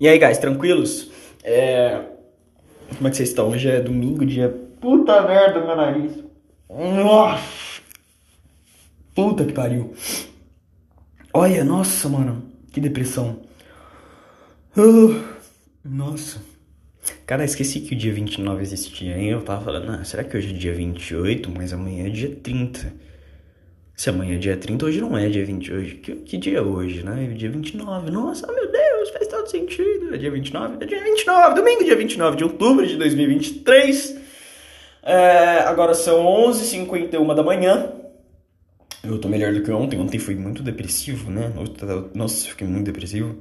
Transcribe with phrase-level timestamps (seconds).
[0.00, 1.10] E aí, guys, tranquilos?
[1.42, 2.00] É...
[2.96, 3.48] Como é que vocês estão?
[3.50, 4.48] Hoje é domingo, dia.
[4.80, 6.22] Puta merda, meu nariz.
[6.70, 7.82] Nossa!
[9.12, 9.92] Puta que pariu.
[11.34, 12.44] Olha, nossa, mano.
[12.70, 13.40] Que depressão.
[14.76, 15.20] Uh,
[15.84, 16.40] nossa.
[17.26, 19.30] Cara, esqueci que o dia 29 existia, hein?
[19.30, 22.92] Eu tava falando, ah, será que hoje é dia 28, mas amanhã é dia 30?
[23.96, 25.72] Se amanhã é dia 30, hoje não é dia 20.
[25.72, 27.24] Hoje, que, que dia é hoje, né?
[27.32, 28.12] É dia 29.
[28.12, 28.87] Nossa, meu Deus,
[29.50, 30.14] sentido.
[30.14, 30.76] É dia 29?
[30.80, 34.16] É dia 29, domingo, dia 29 de outubro de 2023.
[35.02, 37.92] É, agora são 11h51 da manhã.
[39.02, 39.98] Eu tô melhor do que ontem.
[39.98, 41.52] Ontem foi muito depressivo, né?
[42.14, 43.38] Nossa, fiquei muito depressivo.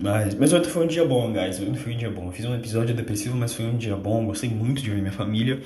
[0.00, 1.58] Mas, mas ontem foi um dia bom, guys.
[1.60, 2.26] Ontem foi um dia bom.
[2.26, 4.26] Eu fiz um episódio depressivo, mas foi um dia bom.
[4.26, 5.60] Gostei muito de ver minha família.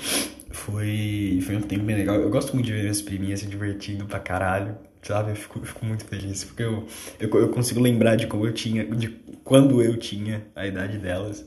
[0.51, 2.17] Foi, foi um tempo bem legal.
[2.17, 4.77] Eu gosto muito de ver minhas priminhas se divertindo pra caralho.
[5.03, 5.33] Sabe?
[5.33, 6.45] Eu fico, eu fico muito feliz.
[6.45, 6.87] Porque eu,
[7.19, 8.85] eu, eu consigo lembrar de como eu tinha.
[8.85, 9.09] De
[9.45, 11.45] quando eu tinha a idade delas.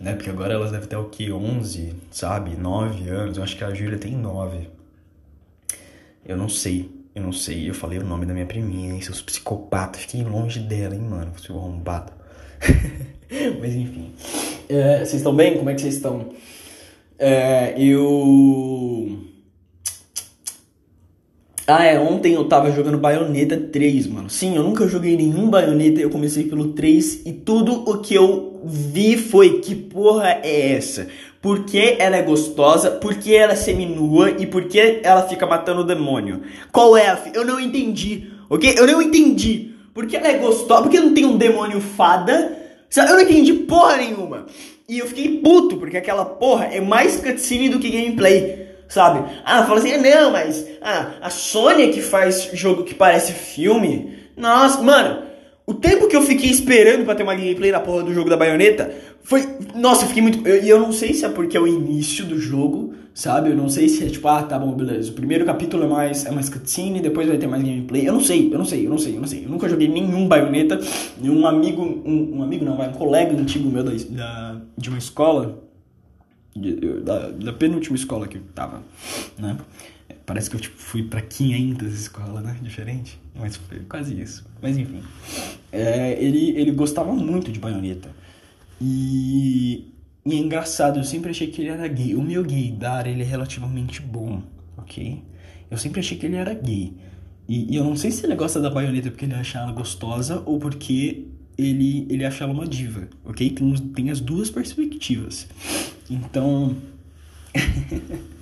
[0.00, 0.14] Né?
[0.14, 1.32] Porque agora elas devem ter o quê?
[1.32, 2.56] 11, sabe?
[2.56, 3.36] 9 anos.
[3.36, 4.68] Eu acho que a Júlia tem 9.
[6.26, 6.90] Eu não sei.
[7.14, 10.00] Eu não sei, eu falei o nome da minha priminha, hein, seus psicopatas.
[10.00, 12.12] Fiquei longe dela, hein, mano, seu arrombado.
[13.60, 14.12] Mas enfim.
[14.68, 15.56] É, vocês estão bem?
[15.56, 16.32] Como é que vocês estão?
[17.16, 19.33] É, eu.
[21.66, 24.28] Ah, é, ontem eu tava jogando Bayonetta 3, mano.
[24.28, 28.60] Sim, eu nunca joguei nenhum Bayonetta, eu comecei pelo 3 e tudo o que eu
[28.64, 31.06] vi foi que porra é essa?
[31.40, 32.90] Por que ela é gostosa?
[32.90, 34.30] Por que ela é seminua?
[34.32, 36.42] E por que ela fica matando o demônio?
[36.70, 37.18] Qual é a.
[37.32, 38.74] Eu não entendi, ok?
[38.76, 39.70] Eu não entendi.
[39.94, 40.82] Por que ela é gostosa?
[40.82, 42.58] Por que não tem um demônio fada?
[42.94, 44.46] Eu não entendi porra nenhuma.
[44.86, 48.73] E eu fiquei puto, porque aquela porra é mais cutscene do que gameplay.
[48.88, 49.24] Sabe?
[49.44, 54.18] Ah, fala assim, ah, não, mas ah, a Sony que faz jogo que parece filme.
[54.36, 55.24] Nossa, mano,
[55.66, 58.36] o tempo que eu fiquei esperando para ter uma gameplay na porra do jogo da
[58.36, 59.48] baioneta foi.
[59.74, 60.46] Nossa, eu fiquei muito.
[60.46, 63.48] E eu, eu, não sei se é porque é o início do jogo, sabe?
[63.48, 65.10] Eu não sei se é tipo, ah, tá bom, beleza.
[65.10, 68.06] O primeiro capítulo é mais, é mais cutscene, depois vai ter mais gameplay.
[68.06, 69.44] Eu não sei, eu não sei, eu não sei, eu não sei.
[69.46, 70.78] Eu nunca joguei nenhum baioneta.
[71.22, 71.82] E um amigo.
[71.82, 75.62] Um, um amigo não, vai, um colega antigo meu da, da, de uma escola.
[77.04, 78.82] Da, da penúltima escola que eu tava,
[79.38, 79.58] né?
[80.24, 82.56] Parece que eu tipo, fui para 500 escolas, né?
[82.62, 83.18] Diferente.
[83.34, 84.46] Mas foi quase isso.
[84.62, 85.02] Mas enfim.
[85.72, 88.10] É, ele, ele gostava muito de baioneta.
[88.80, 89.92] E,
[90.24, 92.14] e é engraçado, eu sempre achei que ele era gay.
[92.14, 94.42] O meu gaydar, ele é relativamente bom,
[94.76, 95.22] ok?
[95.70, 96.94] Eu sempre achei que ele era gay.
[97.48, 100.42] E, e, eu não sei se ele gosta da baioneta porque ele acha ela gostosa
[100.46, 101.26] ou porque
[101.58, 103.50] ele, ele acha ela uma diva, ok?
[103.50, 105.46] Tem, tem as duas perspectivas.
[106.10, 106.76] Então.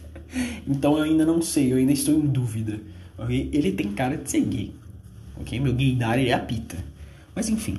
[0.66, 2.80] Então eu ainda não sei, eu ainda estou em dúvida.
[3.18, 3.50] Ok?
[3.52, 4.74] Ele tem cara de ser gay.
[5.36, 5.58] Ok?
[5.60, 6.76] Meu gaydar é apita.
[7.34, 7.78] Mas enfim.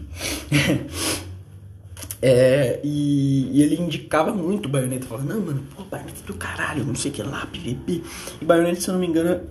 [2.22, 5.06] é, e, e, ele indicava muito o Bayonetta.
[5.06, 8.04] Falava, não, mano, pô, Bayonetta do caralho, não sei o que lá, pipipi.
[8.42, 9.42] E Bayonetta, se eu não me engano.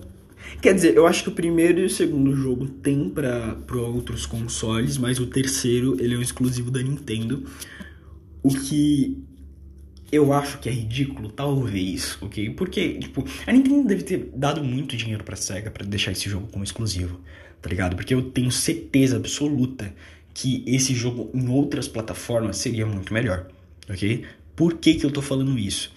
[0.61, 4.97] Quer dizer, eu acho que o primeiro e o segundo jogo tem para outros consoles,
[4.97, 7.43] mas o terceiro ele é um exclusivo da Nintendo.
[8.41, 9.23] O que
[10.13, 12.51] eu acho que é ridículo, talvez, ok?
[12.51, 16.47] Porque, tipo, a Nintendo deve ter dado muito dinheiro pra SEGA para deixar esse jogo
[16.51, 17.19] como exclusivo,
[17.59, 17.95] tá ligado?
[17.95, 19.93] Porque eu tenho certeza absoluta
[20.33, 23.47] que esse jogo em outras plataformas seria muito melhor,
[23.89, 24.23] ok?
[24.55, 25.91] Por que que eu tô falando isso?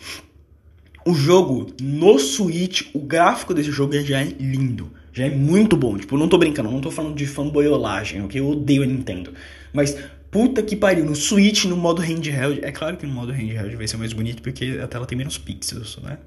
[1.04, 5.96] O jogo no Switch, o gráfico desse jogo já é lindo, já é muito bom.
[5.96, 8.40] Tipo, não tô brincando, não tô falando de fanboyolagem, ok?
[8.40, 9.32] Eu odeio a Nintendo.
[9.72, 9.96] Mas
[10.36, 12.62] Puta que pariu, no Switch, no modo handheld.
[12.62, 15.38] É claro que no modo handheld vai ser mais bonito porque a tela tem menos
[15.38, 16.18] pixels, né?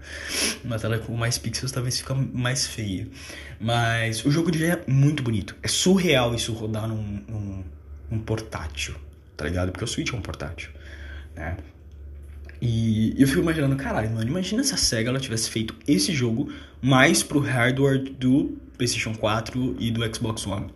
[0.65, 3.07] Uma tela com mais pixels talvez fica mais feia.
[3.61, 5.55] Mas o jogo já é muito bonito.
[5.61, 7.63] É surreal isso rodar num, num,
[8.09, 8.95] num portátil,
[9.37, 9.71] tá ligado?
[9.71, 10.71] Porque o Switch é um portátil,
[11.35, 11.57] né?
[12.59, 16.51] E eu fico imaginando, caralho, mano, imagina se a SEGA ela tivesse feito esse jogo
[16.81, 20.73] mais pro hardware do PlayStation 4 e do Xbox One,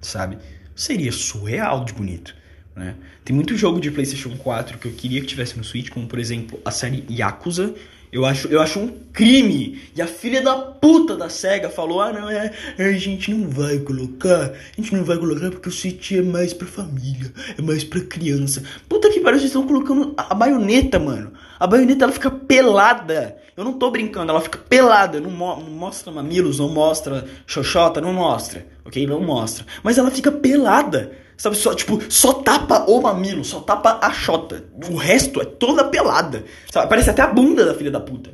[0.00, 0.38] sabe?
[0.76, 2.45] Seria surreal de bonito.
[2.76, 2.94] Né?
[3.24, 6.18] Tem muito jogo de PlayStation 4 que eu queria que tivesse no Switch, como por
[6.18, 7.74] exemplo a série Yakuza.
[8.12, 9.82] Eu acho, eu acho um crime.
[9.94, 13.78] E a filha da puta da SEGA falou: ah, não, é, a gente não vai
[13.78, 14.52] colocar.
[14.52, 18.00] A gente não vai colocar porque o Switch é mais pra família, é mais pra
[18.00, 18.62] criança.
[18.88, 21.32] Puta que pariu, vocês estão colocando a, a baioneta, mano.
[21.58, 23.36] A baioneta ela fica pelada.
[23.56, 25.18] Eu não tô brincando, ela fica pelada.
[25.18, 28.66] Não, mo não mostra mamilos, não mostra xoxota, não mostra.
[28.84, 29.04] Ok?
[29.06, 29.66] Não mostra.
[29.82, 31.25] Mas ela fica pelada.
[31.36, 34.64] Sabe, só, tipo, só tapa o mamilo, só tapa a chota.
[34.90, 36.44] O resto é toda pelada.
[36.70, 36.88] Sabe?
[36.88, 38.30] Parece até a bunda da filha da puta.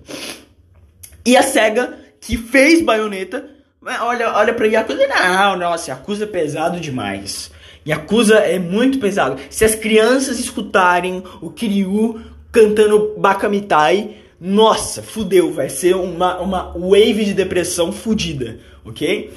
[1.26, 3.48] E a SEGA, que fez baioneta,
[4.02, 7.50] olha, olha pra Yakuza, não, nossa, Yakuza é pesado demais.
[7.86, 9.40] Yakuza é muito pesado.
[9.50, 12.20] Se as crianças escutarem o Kiryu
[12.52, 19.32] cantando Bakamitai, nossa, fudeu, vai ser uma, uma wave de depressão fudida, ok?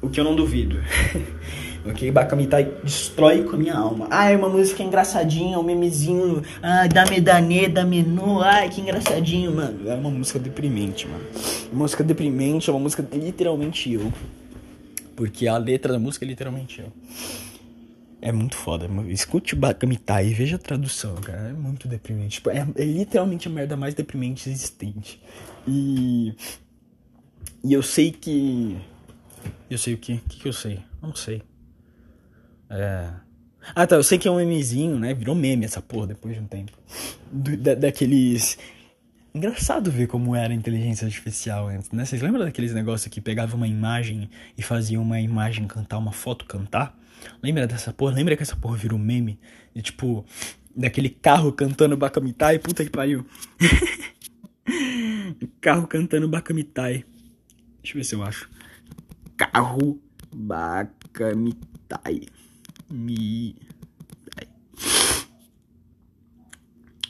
[0.00, 0.80] O que eu não duvido.
[1.86, 2.10] ok?
[2.10, 4.06] Bakamitai destrói com a minha alma.
[4.10, 6.42] Ah, é uma música engraçadinha, um memezinho.
[6.62, 8.40] Ah, dame dane, dame no.
[8.40, 9.88] Ai, que engraçadinho, mano.
[9.88, 11.24] É uma música deprimente, mano.
[11.72, 14.12] Uma música deprimente, é uma música literalmente eu.
[15.16, 16.92] Porque a letra da música é literalmente eu.
[18.20, 18.88] É muito foda.
[19.08, 21.50] Escute Bakamitai e veja a tradução, cara.
[21.50, 22.36] É muito deprimente.
[22.36, 25.20] Tipo, é, é, literalmente a merda mais deprimente existente.
[25.66, 26.34] E.
[27.64, 28.76] E eu sei que.
[29.70, 30.14] Eu sei o que?
[30.14, 30.80] O que, que eu sei?
[31.00, 31.42] Não sei.
[32.70, 33.10] É.
[33.74, 33.96] Ah, tá.
[33.96, 35.14] Eu sei que é um memezinho, né?
[35.14, 36.72] Virou meme essa porra depois de um tempo.
[37.30, 38.58] Do, da, daqueles.
[39.34, 42.04] Engraçado ver como era a inteligência artificial antes, né?
[42.04, 46.44] Vocês lembram daqueles negócios que pegava uma imagem e fazia uma imagem cantar, uma foto
[46.46, 46.98] cantar?
[47.42, 48.14] Lembra dessa porra?
[48.14, 49.38] Lembra que essa porra virou meme?
[49.74, 50.24] E tipo,
[50.74, 52.58] daquele carro cantando Bakamitai?
[52.58, 53.26] Puta que pariu.
[55.60, 57.04] carro cantando Bakamitai.
[57.82, 58.48] Deixa eu ver se eu acho.
[59.36, 60.00] Carro
[60.34, 62.22] Bakamitai.
[62.90, 63.56] Mi.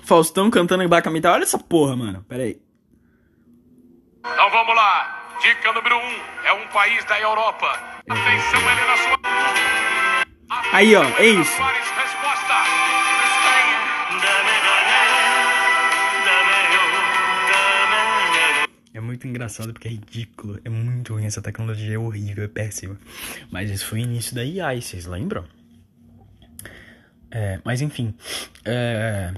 [0.04, 1.34] Faustão cantando Bakamitai.
[1.34, 2.24] Olha essa porra, mano.
[2.26, 2.58] Pera aí.
[4.20, 5.36] Então vamos lá.
[5.42, 5.98] Dica número 1.
[5.98, 7.66] Um, é um país da Europa.
[8.08, 9.18] Atenção, ele na sua.
[10.72, 11.62] Aí, ó, é isso.
[18.94, 20.58] É muito engraçado porque é ridículo.
[20.64, 22.98] É muito ruim essa tecnologia, é horrível, é péssima.
[23.50, 25.44] Mas isso foi o início da AI, vocês lembram?
[27.30, 28.14] É, mas enfim.
[28.64, 29.32] É,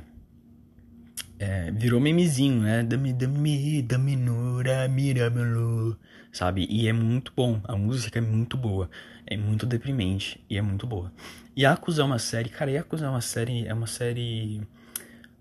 [1.38, 2.82] é, virou memezinho, né?
[2.82, 5.98] Dame, dame, dame, nura, miramelo.
[6.32, 6.66] Sabe?
[6.70, 7.60] E é muito bom.
[7.64, 8.88] A música é muito boa
[9.30, 11.12] é muito deprimente e é muito boa.
[11.56, 14.60] Yakuza é uma série, cara, Yakuza é uma série, é uma série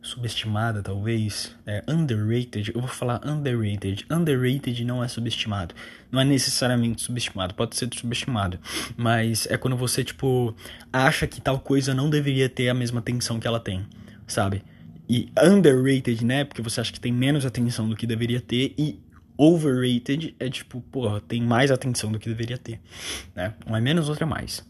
[0.01, 2.71] subestimada, talvez, é underrated.
[2.73, 4.05] Eu vou falar underrated.
[4.09, 5.75] Underrated não é subestimado.
[6.11, 8.59] Não é necessariamente subestimado, pode ser subestimado,
[8.97, 10.55] mas é quando você tipo
[10.91, 13.85] acha que tal coisa não deveria ter a mesma atenção que ela tem,
[14.25, 14.63] sabe?
[15.07, 16.43] E underrated, né?
[16.43, 18.99] Porque você acha que tem menos atenção do que deveria ter e
[19.37, 22.79] overrated é tipo, porra, tem mais atenção do que deveria ter,
[23.35, 23.53] né?
[23.67, 24.67] Um é menos, outro é mais.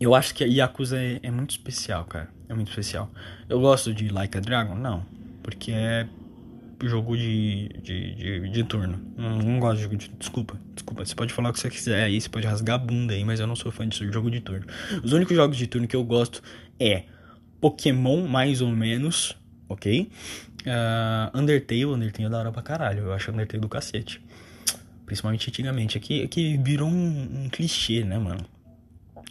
[0.00, 2.28] Eu acho que a Yakuza é, é, muito especial, cara.
[2.48, 3.10] É muito especial.
[3.48, 4.74] Eu gosto de Like a Dragon?
[4.74, 5.04] Não.
[5.42, 6.06] Porque é
[6.82, 9.00] jogo de, de, de, de turno.
[9.16, 10.08] Não, não, gosto de jogo de.
[10.08, 11.04] Desculpa, desculpa.
[11.04, 13.40] Você pode falar o que você quiser aí, você pode rasgar a bunda aí, mas
[13.40, 14.66] eu não sou fã de jogo de turno.
[15.02, 16.42] Os únicos jogos de turno que eu gosto
[16.78, 17.04] é
[17.60, 19.34] Pokémon, mais ou menos,
[19.68, 20.10] ok?
[20.66, 23.04] Uh, Undertale, Undertale é da hora pra caralho.
[23.04, 24.20] Eu acho Undertale do cacete.
[25.06, 25.96] Principalmente antigamente.
[25.96, 28.44] Aqui, aqui virou um, um clichê, né, mano?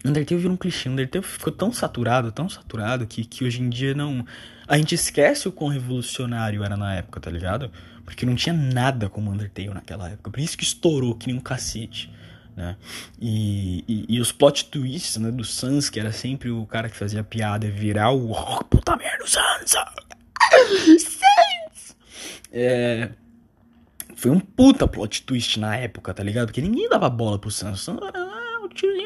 [0.10, 0.90] Undertale virou um clichê.
[0.90, 4.26] Undertale ficou tão saturado, tão saturado, que, que hoje em dia não.
[4.68, 7.72] A gente esquece o quão revolucionário era na época, tá ligado?
[8.04, 10.32] Porque não tinha nada como Undertale naquela época.
[10.32, 12.12] Por isso que estourou que nem um cacete.
[12.56, 12.78] Né?
[13.20, 16.96] E, e, e, os plot twists né, do Sans, que era sempre o cara que
[16.96, 19.76] fazia piada, virar o oh, puta merda, o Sans!
[22.58, 23.10] É,
[24.16, 26.48] foi um puta plot twist na época, tá ligado?
[26.48, 27.86] Porque ninguém dava bola pro Sans.
[27.88, 28.25] O tiozinho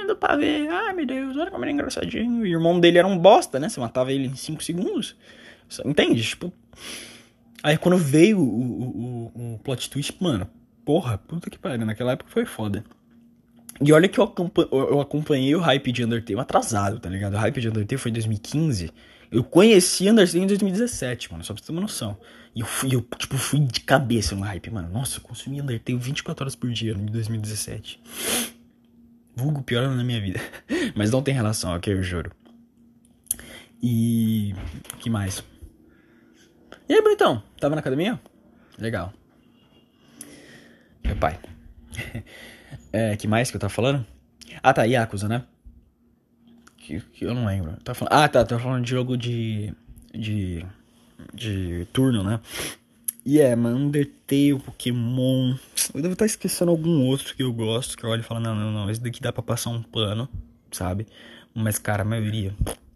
[0.10, 0.68] do pavê.
[0.68, 2.46] Ai, meu Deus, olha como ele é engraçadinho.
[2.46, 3.70] E o irmão dele era um bosta, né?
[3.70, 5.16] Você matava ele em 5 segundos.
[5.86, 6.22] Entende?
[6.24, 6.52] Tipo.
[7.62, 10.48] Aí quando veio o, o, o, o plot twist, mano,
[10.86, 11.86] porra, puta que pariu.
[11.86, 12.84] Naquela época foi foda.
[13.82, 14.34] E olha que eu,
[14.72, 17.36] eu acompanhei o hype de Undertale atrasado, tá ligado?
[17.36, 18.92] O hype de Undertale foi em 2015.
[19.32, 22.18] Eu conheci Undertale em 2017, mano, só pra você ter uma noção.
[22.54, 24.90] E eu fui, eu, tipo, fui de cabeça no hype, mano.
[24.90, 28.02] Nossa, eu consumi Undertale 24 horas por dia em 2017.
[29.40, 30.40] Vulgo pior na minha vida.
[30.96, 32.32] Mas não tem relação, ok, eu juro.
[33.82, 34.54] E.
[35.00, 35.44] que mais?
[36.88, 37.42] E aí, bonitão?
[37.60, 38.20] Tava na academia?
[38.78, 39.14] Legal.
[41.04, 41.40] Meu pai.
[42.92, 44.06] é, que mais que eu tava falando?
[44.62, 45.44] Ah, tá, Yakuza, né?
[46.78, 47.78] Que, que eu não lembro.
[47.84, 49.74] Tava falando, ah, tá, tava falando de jogo de.
[50.14, 50.66] de
[51.34, 52.40] de turno, né?
[53.26, 55.56] E é, mano, Undertale, Pokémon.
[55.94, 58.56] Eu devo estar esquecendo algum outro que eu gosto, que eu olho e falo, não,
[58.56, 60.30] não, não, esse daqui dá pra passar um pano,
[60.72, 61.08] sabe?
[61.54, 62.54] Mas, cara, a maioria,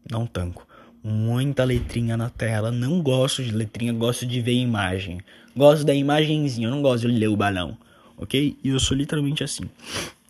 [0.09, 0.67] não tanco.
[1.03, 5.19] Muita letrinha na tela, não gosto de letrinha, gosto de ver imagem.
[5.55, 7.77] Gosto da imagenzinha, eu não gosto de ler o balão,
[8.15, 8.57] ok?
[8.63, 9.69] E eu sou literalmente assim.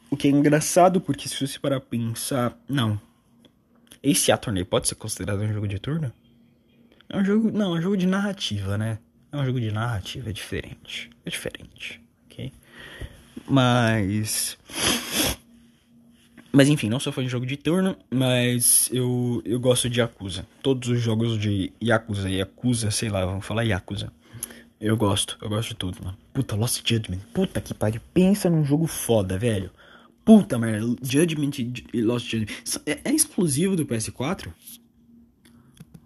[0.09, 2.99] O que é engraçado, porque se você parar pensar, não.
[4.01, 6.11] Esse A torneio pode ser considerado um jogo de turno?
[7.09, 7.51] É um jogo.
[7.51, 8.99] Não, é um jogo de narrativa, né?
[9.31, 11.09] É um jogo de narrativa, é diferente.
[11.25, 12.01] É diferente,
[12.33, 12.51] ok?
[13.47, 14.57] Mas.
[16.51, 20.45] Mas enfim, não sou fã de jogo de turno, mas eu, eu gosto de Yakuza.
[20.61, 24.11] Todos os jogos de Yakuza, Yakuza, sei lá, vamos falar Yakuza.
[24.79, 26.17] Eu gosto, eu gosto de tudo, mano.
[26.33, 27.19] Puta, Lost Judgment.
[27.33, 28.01] Puta que pariu.
[28.13, 29.71] Pensa num jogo foda, velho.
[30.25, 31.51] Puta merda, Judgment
[31.93, 32.53] e Lost Judgment.
[32.85, 34.51] É, é exclusivo do PS4?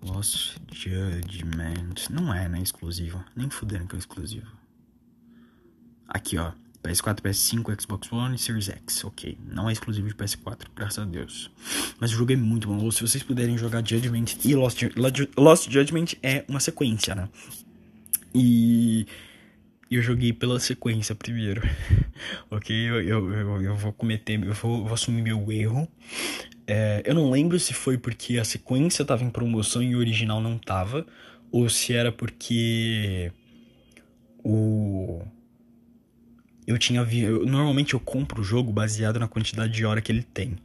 [0.01, 2.09] Lost Judgment.
[2.09, 2.61] Não é, né?
[2.61, 3.23] Exclusivo.
[3.35, 4.56] Nem fudendo que é exclusivo.
[6.07, 6.51] Aqui, ó.
[6.83, 9.03] PS4, PS5, Xbox One e Series X.
[9.03, 9.37] Ok.
[9.45, 11.51] Não é exclusivo de PS4, graças a Deus.
[11.99, 12.79] Mas o jogo é muito bom.
[12.83, 14.81] Ou se vocês puderem jogar Judgment e Lost,
[15.35, 17.27] Lost Judgment é uma sequência, né?
[18.33, 19.05] E
[19.91, 21.61] eu joguei pela sequência primeiro.
[22.49, 22.75] ok?
[22.75, 25.87] Eu, eu, eu, eu, vou cometer, eu vou, vou assumir meu erro.
[26.65, 30.39] É, eu não lembro se foi porque a sequência tava em promoção e o original
[30.39, 31.05] não tava.
[31.51, 33.31] Ou se era porque
[34.43, 35.21] o
[36.67, 37.21] eu tinha vi...
[37.21, 40.57] Eu, normalmente eu compro o jogo baseado na quantidade de hora que ele tem.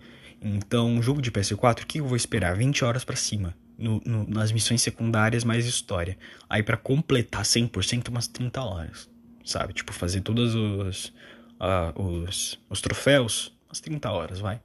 [0.42, 2.56] Então, um jogo de PS4, o que eu vou esperar?
[2.56, 3.54] 20 horas para cima.
[3.78, 6.18] No, no, nas missões secundárias mais história.
[6.50, 9.08] Aí para completar 100% umas 30 horas.
[9.44, 9.72] Sabe?
[9.72, 11.12] Tipo, fazer todos os,
[11.60, 14.60] uh, os, os troféus, umas 30 horas, vai.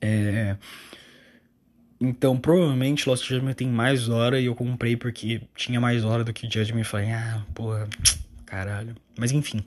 [0.00, 0.56] É...
[2.00, 6.32] Então, provavelmente Lost Judgment tem mais hora e eu comprei porque tinha mais hora do
[6.32, 7.88] que Judgment falei, ah, porra,
[8.44, 8.96] caralho.
[9.16, 9.64] Mas enfim,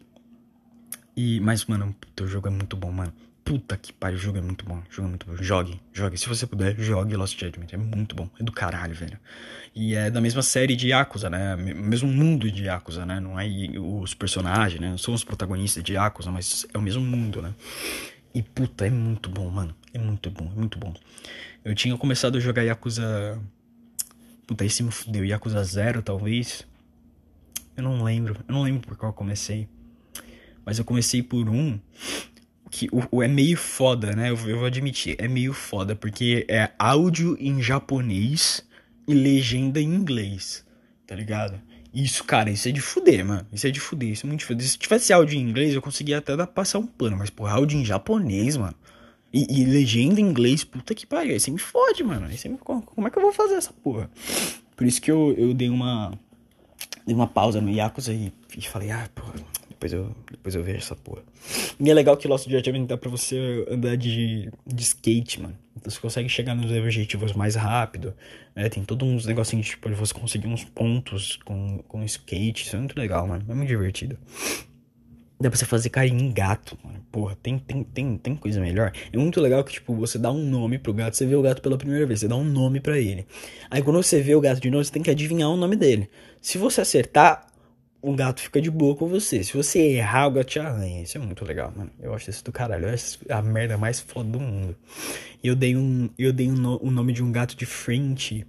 [1.16, 3.14] e, mas, mano, teu jogo é muito bom, mano.
[3.44, 4.82] Puta que pariu, o jogo é muito bom.
[4.90, 5.38] Jogo é muito bom.
[5.38, 6.18] Jogue, jogue.
[6.18, 7.68] Se você puder, jogue Lost Judgment.
[7.72, 8.28] É muito bom.
[8.40, 9.20] É do caralho, velho.
[9.74, 11.56] E é da mesma série de Yakuza, né?
[11.56, 13.20] Mesmo mundo de Yakuza, né?
[13.20, 13.46] Não é
[13.78, 14.90] os personagens, né?
[14.90, 17.54] Não são os protagonistas de Yakuza, mas é o mesmo mundo, né?
[18.34, 19.76] E puta, é muito bom, mano.
[19.94, 20.92] É muito bom, é muito bom.
[21.64, 23.40] Eu tinha começado a jogar Yakuza.
[24.48, 25.24] Puta, esse me fudeu.
[25.24, 26.66] Yakuza Zero, talvez.
[27.78, 28.36] Eu não lembro.
[28.48, 29.70] Eu não lembro por qual eu comecei.
[30.66, 31.80] Mas eu comecei por um
[32.72, 34.30] que o, o é meio foda, né?
[34.30, 38.66] Eu, eu, vou admitir, é meio foda, porque é áudio em japonês
[39.08, 40.66] e legenda em inglês,
[41.06, 41.62] tá ligado?
[41.94, 43.48] Isso, cara, isso é de fuder, mano.
[43.54, 44.68] Isso é de fuder, isso é muito de.
[44.68, 47.80] Se tivesse áudio em inglês, eu conseguia até dar, passar um pano, mas, porra, áudio
[47.80, 48.76] em japonês, mano.
[49.32, 51.32] E, e legenda em inglês, puta que pariu.
[51.34, 52.26] Aí você me fode, mano.
[52.26, 52.58] Aí você me...
[52.58, 54.10] Como é que eu vou fazer essa porra?
[54.76, 56.18] Por isso que eu, eu dei uma.
[57.06, 59.34] Dei uma pausa no Yakuza e, e falei, ah, porra
[59.75, 61.22] depois eu, depois eu vejo essa porra.
[61.79, 65.55] E é legal que Lost Judgment dá pra você andar de, de skate, mano.
[65.75, 68.13] Então você consegue chegar nos objetivos mais rápido.
[68.55, 68.70] Né?
[68.70, 72.65] Tem todos uns negocinhos, tipo, de você conseguir uns pontos com, com skate.
[72.65, 73.46] Isso é muito legal, mano.
[73.48, 74.17] É muito divertido.
[75.39, 77.05] Dá pra você fazer carinho em gato, mano.
[77.12, 78.94] Porra, tem, tem, tem, tem coisa melhor.
[79.12, 81.17] É muito legal que, tipo, você dá um nome pro gato.
[81.17, 83.27] Você vê o gato pela primeira vez, você dá um nome para ele.
[83.70, 86.10] Aí quando você vê o gato de novo, você tem que adivinhar o nome dele.
[86.39, 87.46] Se você acertar,
[88.06, 89.44] o gato fica de boa com você.
[89.44, 91.02] Se você errar, o gato te arranha.
[91.02, 91.90] Isso é muito legal, mano.
[92.00, 92.86] Eu acho isso do caralho.
[92.86, 94.76] Eu acho a merda mais foda do mundo.
[95.44, 98.46] E eu dei um, eu dei um no, o nome de um gato de French.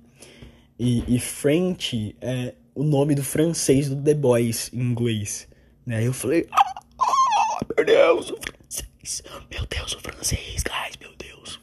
[0.78, 5.48] E, e French é o nome do francês do The Boys em inglês.
[5.86, 6.06] Né?
[6.06, 9.22] Eu falei, ah, meu Deus, o francês.
[9.50, 11.60] Meu Deus, o francês, guys, meu Deus.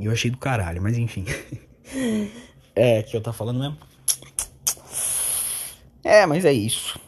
[0.00, 1.26] E eu achei do caralho, mas enfim.
[2.74, 3.91] é, que eu tava falando mesmo?
[6.04, 6.98] É, mas é isso.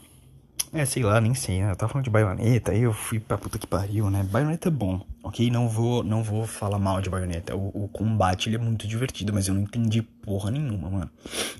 [0.72, 1.70] É, sei lá, nem sei, né?
[1.70, 4.24] Eu tava falando de baioneta, aí eu fui pra puta que pariu, né?
[4.24, 5.48] Baioneta é bom, ok?
[5.48, 7.54] Não vou, não vou falar mal de baioneta.
[7.54, 11.10] O, o combate, ele é muito divertido, mas eu não entendi porra nenhuma, mano.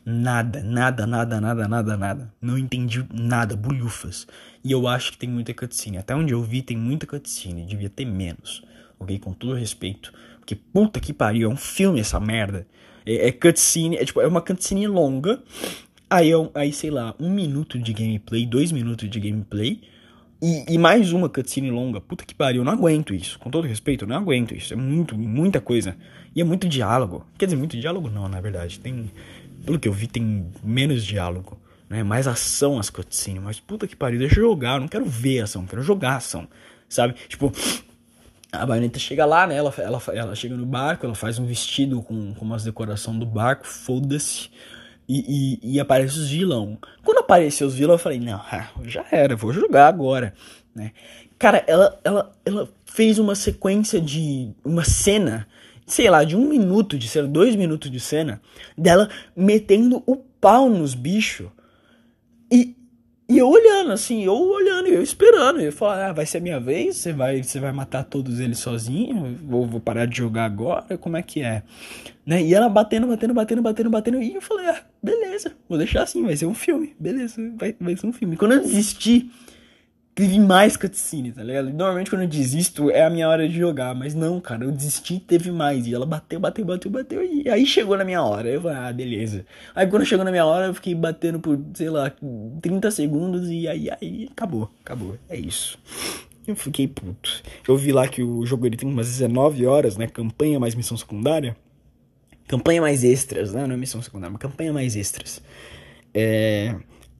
[0.04, 2.34] Nada, nada, nada, nada, nada, nada.
[2.42, 4.26] Não entendi nada, bulhufas.
[4.64, 5.98] E eu acho que tem muita cutscene.
[5.98, 7.66] Até onde eu vi, tem muita cutscene.
[7.66, 8.64] Devia ter menos,
[8.98, 9.16] ok?
[9.20, 10.12] Com todo respeito.
[10.40, 12.66] Porque puta que pariu, é um filme essa merda.
[13.06, 15.40] É, é cutscene, é tipo, é uma cutscene longa
[16.08, 19.80] Aí, eu, aí, sei lá, um minuto de gameplay, dois minutos de gameplay.
[20.42, 22.00] E, e, mais uma cutscene longa.
[22.00, 23.38] Puta que pariu, eu não aguento isso.
[23.38, 24.74] Com todo respeito, eu não aguento isso.
[24.74, 25.96] É muito, muita coisa.
[26.36, 27.26] E é muito diálogo.
[27.38, 28.78] Quer dizer, muito diálogo não, na verdade.
[28.78, 29.10] Tem.
[29.64, 31.58] Pelo que eu vi, tem menos diálogo.
[31.88, 32.02] Né?
[32.02, 33.42] Mais ação as cutscenes.
[33.42, 34.74] Mas puta que pariu, deixa eu jogar.
[34.74, 36.46] Eu não quero ver ação, eu quero jogar ação.
[36.88, 37.14] Sabe?
[37.28, 37.50] Tipo.
[38.52, 39.56] A baioneta chega lá, né?
[39.56, 43.26] Ela, ela, ela chega no barco, ela faz um vestido com, com umas decorações do
[43.26, 44.48] barco, foda-se.
[45.08, 46.78] E, e, e, aparece os vilão.
[47.04, 50.32] Quando apareceu os vilão, eu falei, não, ah, já era, vou jogar agora,
[50.74, 50.92] né?
[51.38, 55.46] Cara, ela, ela, ela fez uma sequência de uma cena,
[55.86, 58.40] sei lá, de um minuto de cena, dois minutos de cena,
[58.78, 61.48] dela metendo o pau nos bichos.
[62.50, 62.74] E,
[63.26, 65.60] e eu olhando, assim, eu olhando, eu esperando.
[65.60, 66.96] Eu falo, ah, vai ser a minha vez?
[66.96, 69.38] Você vai, você vai matar todos eles sozinho?
[69.42, 70.98] Vou, vou parar de jogar agora?
[70.98, 71.62] Como é que é?
[72.26, 72.42] Né?
[72.42, 74.22] E ela batendo, batendo, batendo, batendo, batendo.
[74.22, 76.94] E eu falei, ah, beleza, vou deixar assim, vai ser um filme.
[76.98, 78.36] Beleza, vai, vai ser um filme.
[78.36, 79.30] Quando eu desisti,
[80.14, 81.70] teve mais cutscene, tá ligado?
[81.70, 85.18] Normalmente quando eu desisto é a minha hora de jogar, mas não, cara, eu desisti
[85.18, 85.86] teve mais.
[85.86, 88.48] E ela bateu, bateu, bateu, bateu, e aí chegou na minha hora.
[88.48, 89.44] Eu falei, ah, beleza.
[89.74, 92.12] Aí quando chegou na minha hora, eu fiquei batendo por, sei lá,
[92.62, 95.18] 30 segundos e aí, aí acabou, acabou.
[95.28, 95.78] É isso.
[96.46, 97.42] Eu fiquei puto.
[97.66, 100.06] Eu vi lá que o jogo ele tem umas 19 horas, né?
[100.06, 101.56] Campanha mais missão secundária.
[102.46, 103.66] Campanha mais extras, né?
[103.66, 105.42] Não é missão secundária, mas campanha mais extras.
[106.12, 106.76] É.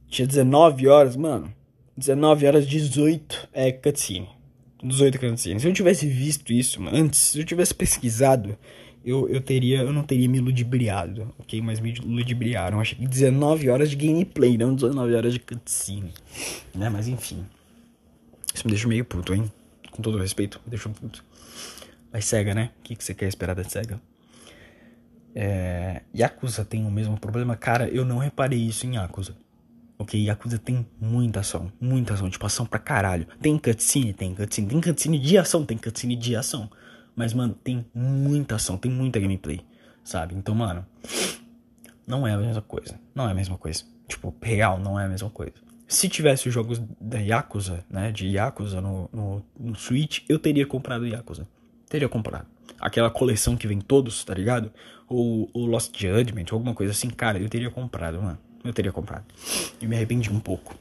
[0.08, 1.50] Tinha 19 horas, mano.
[1.96, 4.28] 19 horas 18 é cutscene.
[4.82, 5.60] 18 cutscene.
[5.60, 8.58] Se eu tivesse visto isso antes, se eu tivesse pesquisado,
[9.04, 11.60] eu, eu teria eu não teria me ludibriado, ok?
[11.62, 12.80] Mas me ludibriaram.
[12.80, 16.12] Achei que 19 horas de gameplay, não 19 horas de cutscene.
[16.74, 16.88] Né?
[16.88, 17.44] Mas enfim.
[18.52, 19.50] Isso me deixa meio puto, hein?
[19.90, 21.24] Com todo respeito, me deixa puto.
[22.12, 22.70] Mas cega, né?
[22.80, 24.00] O que, que você quer esperar da cega?
[25.34, 26.02] É...
[26.16, 27.56] Yakuza tem o mesmo problema?
[27.56, 29.36] Cara, eu não reparei isso em Yakuza.
[29.96, 33.26] Ok, Yakuza tem muita ação, muita ação, tipo ação pra caralho.
[33.40, 36.68] Tem cutscene, tem cutscene, tem cutscene de ação, tem cutscene de ação.
[37.14, 39.60] Mas, mano, tem muita ação, tem muita gameplay,
[40.02, 40.34] sabe?
[40.34, 40.84] Então, mano,
[42.04, 42.98] não é a mesma coisa.
[43.14, 43.84] Não é a mesma coisa.
[44.08, 45.54] Tipo, real, não é a mesma coisa.
[45.86, 50.66] Se tivesse os jogos da Yakuza, né, de Yakuza no, no, no Switch, eu teria
[50.66, 51.46] comprado Yakuza.
[51.88, 52.48] Teria comprado.
[52.80, 54.72] Aquela coleção que vem todos, tá ligado?
[55.08, 59.24] Ou, ou Lost Judgment, alguma coisa assim, cara, eu teria comprado, mano eu teria comprado.
[59.80, 60.74] E me arrependi um pouco.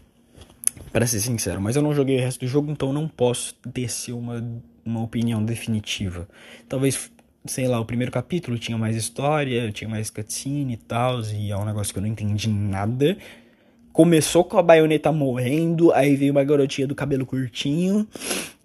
[0.91, 4.13] Para ser sincero, mas eu não joguei o resto do jogo, então não posso descer
[4.13, 4.43] uma,
[4.85, 6.27] uma opinião definitiva.
[6.69, 7.11] Talvez,
[7.45, 11.57] sei lá, o primeiro capítulo tinha mais história, tinha mais cutscene e tal, e é
[11.57, 13.17] um negócio que eu não entendi nada.
[13.91, 18.07] Começou com a baioneta morrendo, aí veio uma garotinha do cabelo curtinho,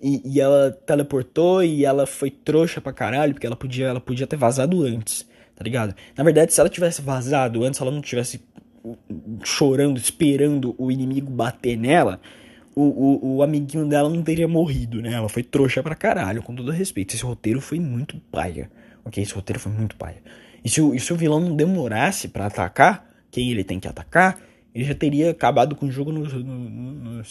[0.00, 4.26] e, e ela teleportou e ela foi trouxa pra caralho, porque ela podia, ela podia
[4.26, 5.94] ter vazado antes, tá ligado?
[6.16, 8.40] Na verdade, se ela tivesse vazado antes, ela não tivesse
[9.42, 12.20] chorando, esperando o inimigo bater nela,
[12.74, 15.12] o, o, o, amiguinho dela não teria morrido, né?
[15.12, 17.14] Ela foi trouxa pra caralho, com todo respeito.
[17.14, 18.70] Esse roteiro foi muito paia,
[19.04, 19.22] ok?
[19.22, 20.22] Esse roteiro foi muito paia.
[20.64, 23.88] E se o, e se o vilão não demorasse para atacar quem ele tem que
[23.88, 24.40] atacar,
[24.74, 27.22] ele já teria acabado com o jogo nos 5 no,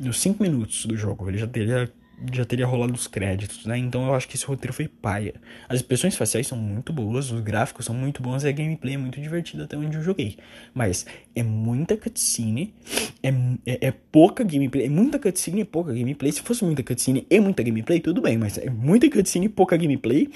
[0.00, 1.28] nos cinco minutos do jogo.
[1.28, 1.88] Ele já teria
[2.32, 3.78] já teria rolado os créditos, né?
[3.78, 5.34] Então eu acho que esse roteiro foi paia.
[5.68, 8.98] As expressões faciais são muito boas, os gráficos são muito bons e a gameplay é
[8.98, 10.36] muito divertida até onde eu joguei.
[10.74, 12.74] Mas é muita cutscene,
[13.22, 13.28] é,
[13.66, 16.32] é, é pouca gameplay, é muita cutscene e pouca gameplay.
[16.32, 19.76] Se fosse muita cutscene e muita gameplay, tudo bem, mas é muita cutscene e pouca
[19.76, 20.28] gameplay.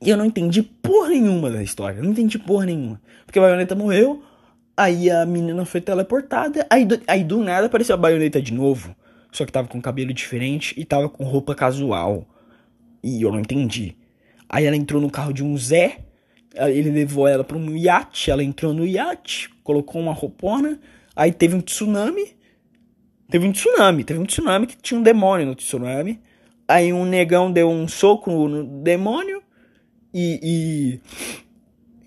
[0.00, 3.00] E eu não entendi porra nenhuma da história, não entendi porra nenhuma.
[3.24, 4.22] Porque a baioneta morreu,
[4.76, 8.94] aí a menina foi teleportada, aí do, aí do nada apareceu a baioneta de novo
[9.36, 12.26] só que tava com cabelo diferente e tava com roupa casual.
[13.04, 13.94] E eu não entendi.
[14.48, 15.98] Aí ela entrou no carro de um Zé,
[16.54, 20.80] ele levou ela para um iate, ela entrou no iate, colocou uma roupona,
[21.14, 22.34] aí teve um tsunami.
[23.28, 26.18] Teve um tsunami, teve um tsunami que tinha um demônio no tsunami.
[26.66, 29.42] Aí um negão deu um soco no demônio
[30.14, 31.00] e,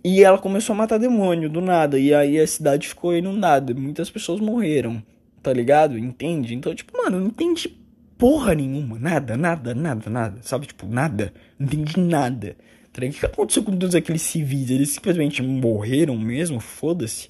[0.04, 2.00] e, e ela começou a matar demônio do nada.
[2.00, 5.04] E aí a cidade ficou inundada, muitas pessoas morreram
[5.42, 5.98] tá ligado?
[5.98, 6.54] Entende?
[6.54, 7.70] Então, tipo, mano, eu não entendi
[8.18, 9.00] porra nenhuma.
[9.00, 10.40] Nada, nada, nada, nada.
[10.42, 10.68] Sabe?
[10.68, 11.34] Tipo, nada.
[11.58, 12.56] Não entendi nada.
[12.92, 13.16] Tá ligado?
[13.16, 14.70] O que aconteceu com todos aqueles civis?
[14.70, 16.60] Eles simplesmente morreram mesmo?
[16.60, 17.30] Foda-se.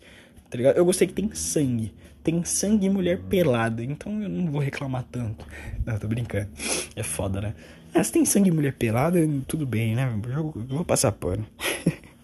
[0.50, 0.78] Tá ligado?
[0.78, 1.94] Eu gostei que tem sangue.
[2.24, 3.84] Tem sangue e mulher pelada.
[3.84, 5.46] Então eu não vou reclamar tanto.
[5.86, 6.50] Não, tô brincando.
[6.96, 7.54] É foda, né?
[7.94, 9.18] Ah, se tem sangue e mulher pelada,
[9.48, 10.12] tudo bem, né?
[10.28, 11.46] Eu, eu vou passar pano.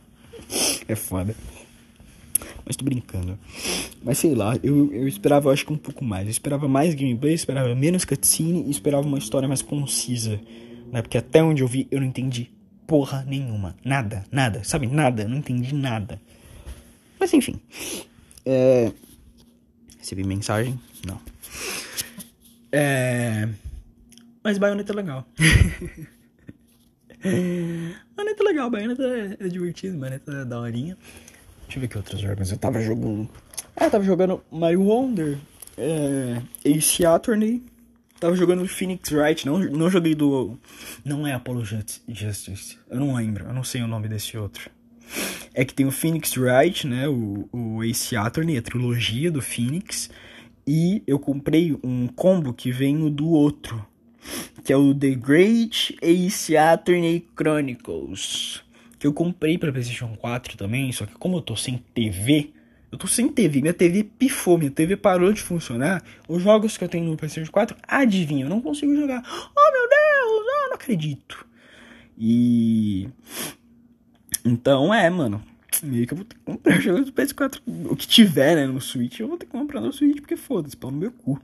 [0.87, 1.35] é foda.
[2.65, 3.37] Mas tô brincando.
[4.03, 6.25] Mas sei lá, eu, eu esperava, eu acho que um pouco mais.
[6.25, 10.39] Eu esperava mais gameplay, esperava menos cutscene e esperava uma história mais concisa.
[10.91, 11.01] Né?
[11.01, 12.51] Porque até onde eu vi, eu não entendi
[12.87, 13.75] porra nenhuma.
[13.83, 14.87] Nada, nada, sabe?
[14.87, 16.21] Nada, não entendi nada.
[17.19, 17.59] Mas enfim.
[18.45, 18.91] É...
[19.99, 20.79] Recebi mensagem?
[21.05, 21.19] Não.
[22.71, 23.49] É...
[24.43, 25.25] Mas Bayonetta é legal.
[28.15, 30.95] Bayonetta é legal, Bayonetta é, é divertido, Bayonetta é daorinha.
[31.75, 33.29] Deixa eu ver que outros jogos eu tava jogando.
[33.75, 35.37] Ah, eu tava jogando Mario Wonder,
[35.77, 37.63] é, Ace Attorney.
[38.17, 40.57] Tava jogando Phoenix Wright, não, não joguei do.
[41.03, 42.77] Não é Apollo Justice.
[42.89, 44.69] Eu não lembro, eu não sei o nome desse outro.
[45.53, 47.09] É que tem o Phoenix Wright, né?
[47.09, 50.09] O, o Ace Attorney, a trilogia do Phoenix.
[50.65, 53.85] E eu comprei um combo que vem do outro.
[54.63, 58.64] Que é o The Great Ace Attorney Chronicles
[58.97, 62.53] que eu comprei para PlayStation 4 também, só que como eu tô sem TV,
[62.91, 66.03] eu tô sem TV, minha TV pifou, minha TV parou de funcionar.
[66.27, 69.21] Os jogos que eu tenho no PlayStation 4, adivinha, eu não consigo jogar.
[69.55, 71.45] Oh meu Deus, ah, não acredito.
[72.17, 73.09] E
[74.45, 75.43] então é, mano,
[75.83, 78.79] meio que eu vou ter que comprar jogos do PS4, o que tiver, né, no
[78.79, 81.41] Switch, eu vou ter que comprar no Switch porque foda-se, no meu cu.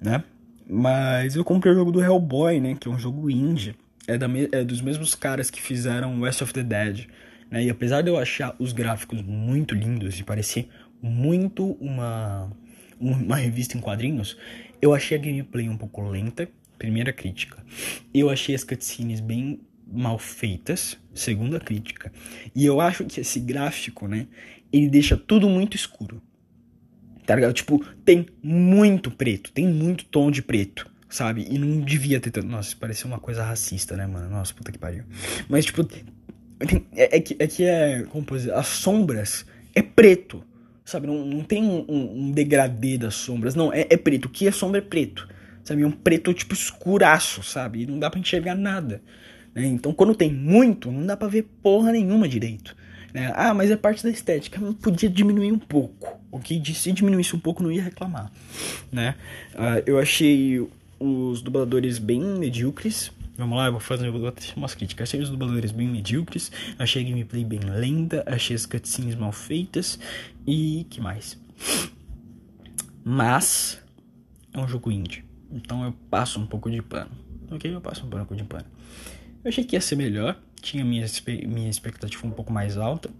[0.00, 0.24] né?
[0.68, 2.76] Mas eu comprei o jogo do Hellboy, né?
[2.78, 3.74] Que é um jogo indie.
[4.06, 7.06] É, da, é dos mesmos caras que fizeram West of the Dead.
[7.50, 7.64] Né?
[7.64, 10.68] E apesar de eu achar os gráficos muito lindos e parecer
[11.00, 12.50] muito uma,
[12.98, 14.36] uma revista em quadrinhos,
[14.80, 16.48] eu achei a gameplay um pouco lenta.
[16.78, 17.64] Primeira crítica.
[18.12, 22.10] Eu achei as cutscenes bem mal feitas, segunda crítica.
[22.56, 24.26] E eu acho que esse gráfico, né,
[24.72, 26.20] ele deixa tudo muito escuro.
[27.24, 27.52] Tá ligado?
[27.52, 31.46] Tipo, tem muito preto, tem muito tom de preto, sabe?
[31.48, 32.48] E não devia ter tanto.
[32.48, 34.30] Nossa, isso parecia uma coisa racista, né, mano?
[34.30, 35.04] Nossa, puta que pariu.
[35.48, 35.86] Mas, tipo,
[36.96, 38.04] é, é, que, é que é.
[38.08, 38.54] Como pode dizer?
[38.54, 39.44] As sombras
[39.74, 40.42] é preto,
[40.84, 41.06] sabe?
[41.06, 44.26] Não, não tem um, um, degradê das sombras, não, é, é preto.
[44.26, 45.28] O que é sombra é preto,
[45.62, 45.82] sabe?
[45.82, 47.82] É um preto, tipo, escuraço, sabe?
[47.82, 49.02] E não dá pra enxergar nada.
[49.54, 49.66] Né?
[49.66, 52.74] Então, quando tem muito, não dá pra ver porra nenhuma direito.
[53.12, 53.30] Né?
[53.36, 54.58] Ah, mas é parte da estética.
[54.80, 56.18] Podia diminuir um pouco.
[56.30, 56.62] Ok?
[56.74, 58.32] Se diminuísse um pouco, não ia reclamar.
[58.90, 59.14] Né?
[59.54, 60.66] Uh, eu achei
[61.02, 63.10] os dubladores bem medíocres.
[63.36, 64.08] Vamos lá, eu vou fazer
[64.56, 65.08] umas críticas.
[65.08, 66.52] Achei os dubladores bem medíocres.
[66.78, 68.22] Achei a gameplay bem lenta.
[68.26, 69.98] Achei as cutscenes mal feitas.
[70.46, 71.38] E que mais?
[73.04, 73.82] Mas
[74.52, 75.24] é um jogo indie.
[75.50, 77.10] Então eu passo um pouco de pano.
[77.50, 77.74] Ok?
[77.74, 78.66] Eu passo um pouco de pano.
[79.44, 81.04] Eu achei que ia ser melhor, tinha minha,
[81.48, 83.10] minha expectativa um pouco mais alta.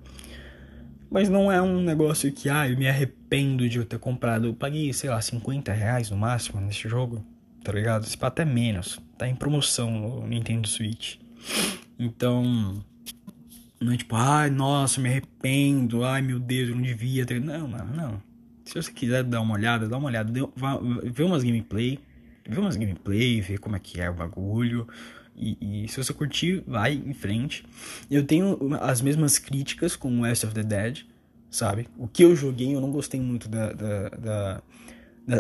[1.11, 4.47] Mas não é um negócio que, ah, eu me arrependo de eu ter comprado.
[4.47, 7.23] Eu paguei, sei lá, 50 reais no máximo nesse jogo,
[7.63, 8.07] tá ligado?
[8.07, 9.01] Se até menos.
[9.17, 11.17] Tá em promoção no Nintendo Switch.
[11.99, 12.83] Então,
[13.81, 17.41] não é tipo, ai, nossa, me arrependo, ai meu Deus, eu não devia ter.
[17.41, 18.23] Não, mano, não.
[18.65, 20.33] Se você quiser dar uma olhada, dá uma olhada,
[21.05, 21.99] vê umas gameplay,
[22.49, 24.87] vê umas gameplay, vê como é que é o bagulho.
[25.37, 27.65] E, e, se você curtir, vai em frente.
[28.11, 31.01] Eu tenho as mesmas críticas com West of the Dead,
[31.51, 31.89] sabe?
[31.97, 34.63] O que eu joguei, eu não gostei muito da, da, da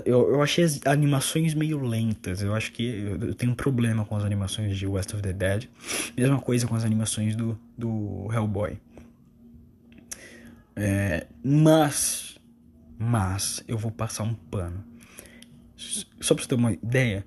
[0.05, 2.43] eu, eu achei as animações meio lentas.
[2.43, 5.33] Eu acho que eu, eu, tenho um problema com as animações de West of the
[5.33, 5.69] Dead.
[6.17, 8.79] Mesma coisa com as animações do, do Hellboy.
[10.77, 12.39] É, mas.
[12.99, 14.85] Mas eu vou passar um pano.
[16.21, 17.27] Só pra você ter uma ideia,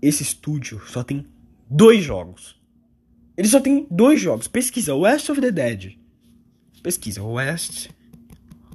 [0.00, 1.26] esse estúdio só tem
[1.68, 2.56] dois jogos.
[3.36, 4.46] Ele só tem dois jogos.
[4.46, 5.98] Pesquisa West of the Dead.
[6.82, 7.88] Pesquisa West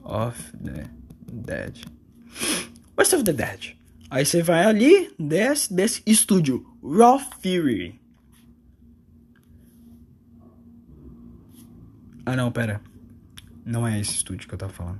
[0.04, 0.90] of the
[1.32, 1.86] Dead.
[2.98, 3.76] West of the Dead.
[4.10, 8.00] Aí você vai ali, desce, desce, estúdio Raw Fury.
[12.26, 12.80] Ah não, pera.
[13.66, 15.00] Não é esse estúdio que eu tava falando.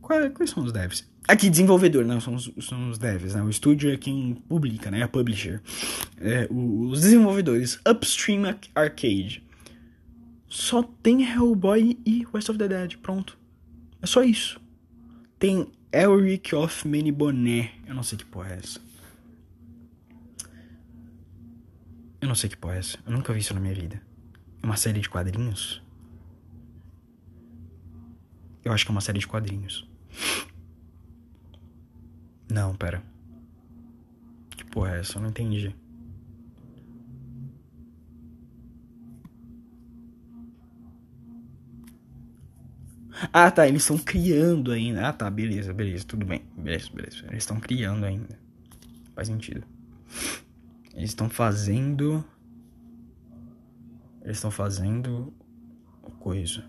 [0.00, 1.06] Quais, quais são os devs?
[1.28, 3.42] Aqui, desenvolvedor, não, são os, são os devs, né?
[3.42, 5.02] O estúdio é quem publica, né?
[5.02, 5.60] A publisher.
[6.18, 9.42] É, os desenvolvedores, Upstream Arcade.
[10.48, 13.36] Só tem Hellboy e West of the Dead, pronto.
[14.00, 14.60] É só isso.
[15.38, 17.72] Tem Elric of Boné.
[17.86, 18.80] Eu não sei que porra é essa.
[22.20, 22.98] Eu não sei que porra é essa.
[23.06, 24.02] Eu nunca vi isso na minha vida.
[24.62, 25.82] É uma série de quadrinhos?
[28.64, 29.88] Eu acho que é uma série de quadrinhos.
[32.50, 33.02] Não, pera.
[34.50, 35.18] Que porra é essa?
[35.18, 35.74] Eu não entendi.
[43.32, 45.08] Ah, tá, eles estão criando ainda.
[45.08, 46.42] Ah, tá, beleza, beleza, tudo bem.
[46.56, 47.24] Beleza, beleza.
[47.28, 48.38] Eles estão criando ainda.
[49.14, 49.64] Faz sentido.
[50.94, 52.24] Eles estão fazendo.
[54.22, 55.32] Eles estão fazendo
[56.18, 56.64] coisa.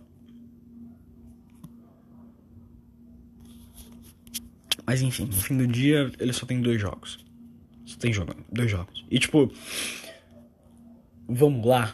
[4.85, 7.25] Mas enfim, no fim do dia ele só tem dois jogos.
[7.85, 9.05] Só tem jogo, dois jogos.
[9.11, 9.51] E tipo,
[11.27, 11.93] vamos lá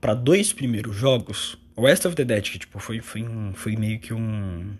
[0.00, 1.58] para dois primeiros jogos.
[1.80, 4.76] West of the Dead, que tipo, foi, foi, um, foi meio que um.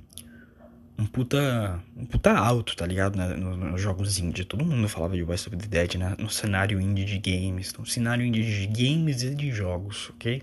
[0.98, 1.80] Um puta.
[1.96, 3.16] Um puta alto, tá ligado?
[3.16, 4.44] Nos, nos jogos indie.
[4.44, 6.14] Todo mundo falava de West of the Dead né?
[6.18, 7.72] no cenário indie de games.
[7.74, 10.42] No cenário indie de games e de jogos, ok?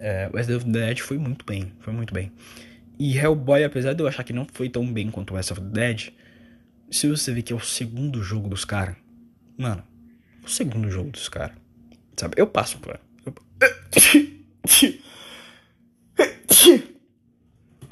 [0.00, 1.72] É, West of the Dead foi muito bem.
[1.78, 2.32] Foi muito bem.
[2.98, 5.68] E Hellboy, apesar de eu achar que não foi tão bem quanto West of the
[5.68, 6.08] Dead,
[6.90, 8.96] se você ver que é o segundo jogo dos caras,
[9.56, 9.82] mano,
[10.44, 11.56] o segundo jogo dos caras,
[12.16, 12.34] sabe?
[12.36, 12.98] Eu passo por.
[13.24, 13.34] Eu...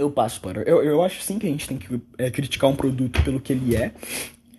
[0.00, 0.62] eu passo para.
[0.62, 3.52] Eu, eu acho sim que a gente tem que é, criticar um produto pelo que
[3.52, 3.92] ele é.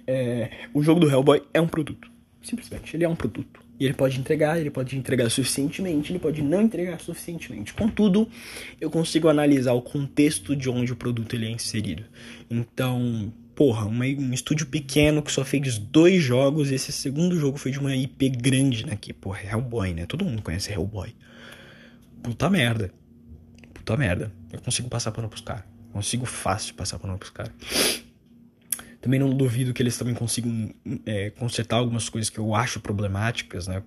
[0.06, 0.52] é.
[0.74, 2.10] O jogo do Hellboy é um produto.
[2.42, 3.62] Simplesmente, ele é um produto.
[3.80, 7.74] E ele pode entregar, ele pode entregar suficientemente, ele pode não entregar suficientemente.
[7.74, 8.30] Contudo,
[8.80, 12.04] eu consigo analisar o contexto de onde o produto ele é inserido.
[12.48, 17.58] Então, porra, uma, um estúdio pequeno que só fez dois jogos, e esse segundo jogo
[17.58, 18.96] foi de uma IP grande, né?
[19.00, 20.06] Que, porra, é Hellboy, né?
[20.06, 21.16] Todo mundo conhece Hellboy.
[22.22, 22.92] Puta merda.
[23.82, 24.32] Puta merda.
[24.54, 25.64] Eu consigo passar pano pros caras.
[25.92, 27.52] Consigo fácil passar pano pros caras.
[29.02, 30.72] Também não duvido que eles também consigam
[31.04, 33.82] é, consertar algumas coisas que eu acho problemáticas, né,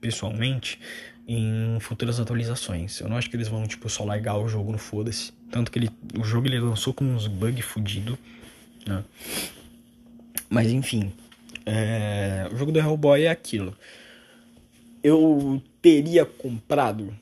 [0.00, 0.80] pessoalmente,
[1.28, 2.98] em futuras atualizações.
[2.98, 5.32] Eu não acho que eles vão, tipo, só largar o jogo no foda-se.
[5.52, 8.18] Tanto que ele, o jogo ele lançou com uns bugs fudido,
[8.84, 9.04] né?
[10.50, 11.12] Mas enfim,
[11.64, 13.76] é, o jogo do Hellboy é aquilo.
[15.04, 17.14] Eu teria comprado.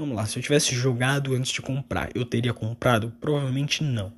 [0.00, 3.12] Vamos lá, se eu tivesse jogado antes de comprar, eu teria comprado?
[3.20, 4.10] Provavelmente não.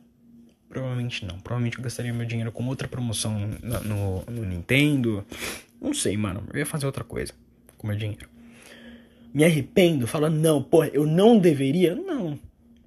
[0.68, 1.40] Provavelmente não.
[1.40, 5.24] Provavelmente eu gastaria meu dinheiro com outra promoção no, no, no Nintendo.
[5.80, 6.44] Não sei, mano.
[6.52, 7.32] Eu ia fazer outra coisa
[7.76, 8.28] com meu dinheiro.
[9.34, 11.96] Me arrependo, falando, não, pô, eu não deveria?
[11.96, 12.38] Não.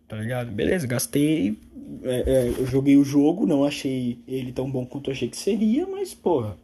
[0.08, 0.49] Tá ligado?
[0.51, 1.60] Beleza, gastei.
[2.01, 5.36] É, é, eu joguei o jogo, não achei ele tão bom quanto eu achei que
[5.36, 6.55] seria, mas, porra.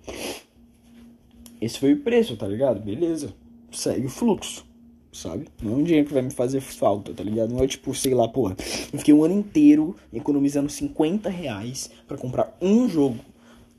[1.60, 2.80] Esse foi o preço, tá ligado?
[2.80, 3.34] Beleza.
[3.70, 4.71] Segue o fluxo
[5.12, 5.48] sabe?
[5.62, 7.54] Não é um dinheiro que vai me fazer falta, tá ligado?
[7.54, 8.56] Não é tipo, sei lá, porra,
[8.92, 13.20] eu fiquei um ano inteiro economizando 50 reais pra comprar um jogo.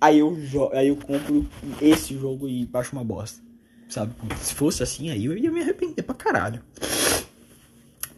[0.01, 0.37] Aí eu,
[0.73, 1.47] aí eu compro
[1.81, 3.41] esse jogo e baixo uma bosta,
[3.89, 4.13] sabe?
[4.41, 6.61] Se fosse assim, aí eu ia me arrepender pra caralho.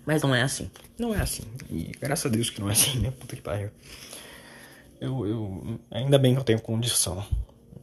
[0.06, 0.70] Mas não é assim.
[0.98, 1.42] Não é assim.
[1.70, 3.10] E graças a Deus que não é assim, né?
[3.10, 3.70] Puta que pariu.
[5.00, 7.24] Eu, eu, ainda bem que eu tenho condição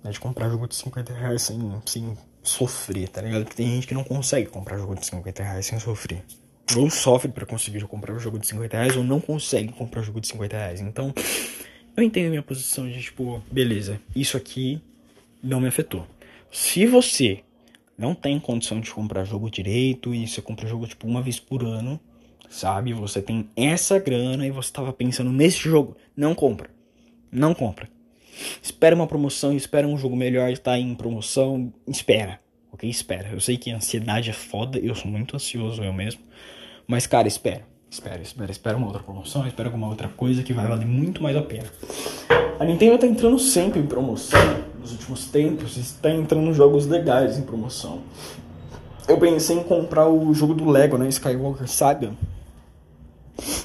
[0.04, 3.44] né, de comprar jogo de 50 reais sem, sem sofrer, tá ligado?
[3.44, 6.24] Porque tem gente que não consegue comprar jogo de 50 reais sem sofrer.
[6.76, 10.04] Ou sofre para conseguir comprar um jogo de 50 reais, ou não consegue comprar um
[10.04, 10.82] jogo de 50 reais.
[10.82, 11.14] Então,
[11.96, 14.82] eu entendo a minha posição de tipo, beleza, isso aqui
[15.44, 16.08] não me afetou.
[16.50, 17.44] Se você
[17.98, 21.64] não tem condição de comprar jogo direito e você compra jogo tipo uma vez por
[21.64, 22.00] ano,
[22.50, 22.94] sabe?
[22.94, 26.70] Você tem essa grana e você tava pensando nesse jogo, não compra.
[27.32, 27.88] Não compra.
[28.62, 32.40] Espera uma promoção, espera um jogo melhor estar em promoção, espera,
[32.72, 32.90] ok?
[32.90, 33.30] Espera.
[33.32, 36.22] Eu sei que a ansiedade é foda, eu sou muito ansioso eu mesmo,
[36.88, 40.68] mas cara, espera, espera, espera, espera uma outra promoção, espera alguma outra coisa que vai
[40.68, 41.70] valer muito mais a pena.
[42.60, 44.40] A Nintendo tá entrando sempre em promoção
[44.80, 48.02] nos últimos tempos, está entrando jogos legais em promoção.
[49.08, 51.10] Eu pensei em comprar o jogo do Lego, né?
[51.10, 52.14] Skywalker Saga.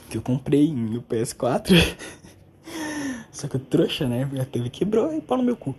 [0.09, 1.73] Que eu comprei no PS4.
[3.37, 4.27] Só que trouxa, né?
[4.41, 5.75] A TV quebrou e pau no meu cu.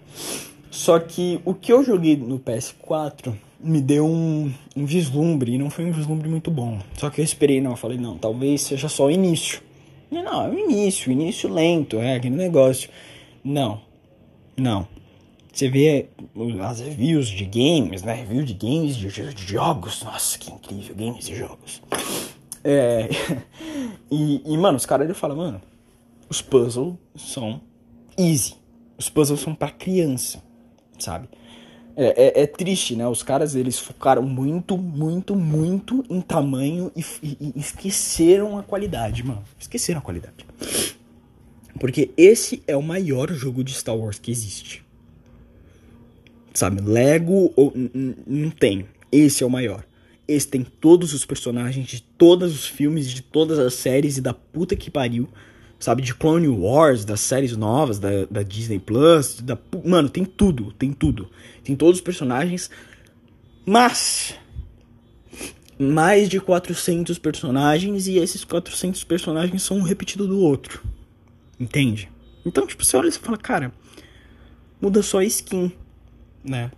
[0.69, 5.71] Só que o que eu joguei no PS4 me deu um, um vislumbre, e não
[5.71, 6.77] foi um vislumbre muito bom.
[6.93, 9.59] Só que eu esperei, não, eu falei, não, talvez seja só o início.
[10.11, 12.91] E não, é o início, início lento, é aquele negócio.
[13.43, 13.81] Não,
[14.55, 14.87] não.
[15.51, 16.09] Você vê
[16.61, 18.13] as reviews de games, né?
[18.13, 20.03] Review de games, de, de jogos.
[20.03, 21.81] Nossa, que incrível, games e jogos.
[22.63, 23.09] É.
[24.09, 25.61] E, e mano, os caras falam, mano,
[26.29, 27.61] os puzzles são
[28.17, 28.55] easy.
[28.97, 30.41] Os puzzles são para criança,
[30.97, 31.29] sabe?
[31.95, 33.07] É, é, é, triste, né?
[33.07, 39.23] Os caras eles focaram muito, muito, muito em tamanho e, e, e, esqueceram a qualidade,
[39.23, 39.43] mano.
[39.57, 40.45] Esqueceram a qualidade.
[41.79, 44.85] Porque esse é o maior jogo de Star Wars que existe.
[46.53, 46.81] Sabe?
[46.81, 47.73] Lego ou,
[48.25, 48.85] não tem.
[49.11, 49.83] Esse é o maior.
[50.27, 54.33] Esse tem todos os personagens de todos os filmes, de todas as séries e da
[54.33, 55.27] puta que pariu
[55.79, 60.71] sabe, de Clone Wars, das séries novas da, da Disney Plus, da, mano, tem tudo,
[60.73, 61.29] tem tudo.
[61.63, 62.69] Tem todos os personagens,
[63.65, 64.35] mas
[65.79, 70.83] mais de 400 personagens e esses 400 personagens são um repetido do outro.
[71.59, 72.09] Entende?
[72.45, 73.71] Então, tipo, você olha e fala, cara,
[74.81, 75.71] muda só a skin,
[76.43, 76.71] né?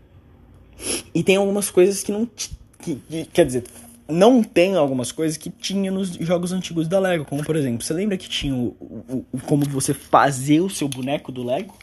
[1.14, 2.26] E tem algumas coisas que não.
[2.26, 2.50] Que,
[2.96, 3.64] que, quer dizer,
[4.10, 7.94] não tem algumas coisas que tinha nos jogos antigos da Lego, como por exemplo, você
[7.94, 11.74] lembra que tinha o, o, o, como você fazer o seu boneco do Lego?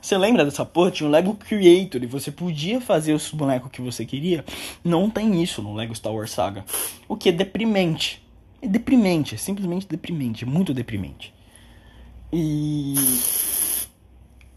[0.00, 0.90] Você lembra dessa porra?
[0.90, 4.44] Tinha o Lego Creator e você podia fazer o boneco que você queria.
[4.82, 6.64] Não tem isso no Lego Star Wars Saga.
[7.06, 8.22] O que é deprimente.
[8.62, 11.34] É deprimente, é simplesmente deprimente, é muito deprimente.
[12.32, 12.94] E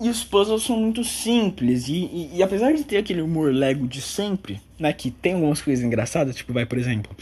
[0.01, 1.88] e os puzzles são muito simples.
[1.88, 4.91] E, e, e, apesar de ter aquele humor Lego de sempre, né?
[4.91, 7.15] Que tem algumas coisas engraçadas, tipo, vai, por exemplo,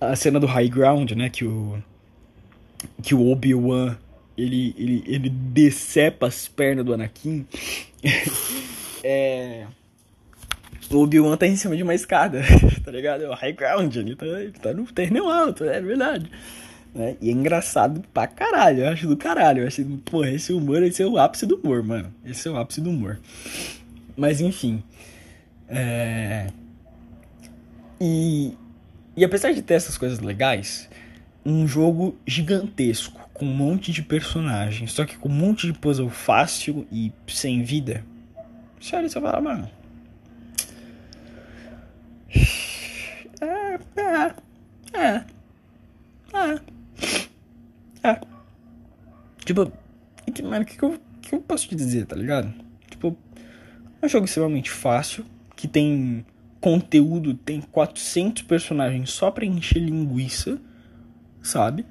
[0.00, 1.28] a cena do High Ground, né?
[1.28, 1.82] Que o.
[3.02, 3.96] Que o Obi-Wan
[4.36, 7.46] ele, ele, ele decepa as pernas do Anakin.
[9.04, 9.66] é.
[10.90, 12.42] O Obi-Wan tá em cima de uma escada,
[12.84, 13.24] tá ligado?
[13.24, 16.30] É o High Ground, ele tá, ele tá no terreno alto, é verdade.
[16.94, 17.16] Né?
[17.20, 19.62] E é engraçado pra caralho, eu acho do caralho.
[19.62, 22.12] Eu acho, porra, esse humor, esse é o ápice do humor, mano.
[22.24, 23.18] Esse é o ápice do humor.
[24.16, 24.82] Mas enfim.
[25.68, 26.48] É...
[28.00, 28.54] E,
[29.16, 30.88] e apesar de ter essas coisas legais,
[31.46, 36.10] um jogo gigantesco, com um monte de personagens, só que com um monte de puzzle
[36.10, 38.04] fácil e sem vida.
[38.80, 39.70] E você fala, mano.
[43.40, 44.34] É, é,
[44.92, 45.24] é,
[46.34, 46.72] é.
[48.02, 48.20] É.
[49.44, 49.72] Tipo,
[50.42, 52.52] mano, o que, que, eu, que eu posso te dizer, tá ligado?
[52.90, 53.16] Tipo,
[54.00, 56.24] é um jogo extremamente fácil, que tem
[56.60, 60.60] conteúdo, tem 400 personagens só pra encher linguiça,
[61.42, 61.84] sabe?